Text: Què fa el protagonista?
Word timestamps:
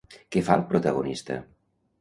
Què 0.35 0.41
fa 0.47 0.55
el 0.61 0.63
protagonista? 0.71 1.41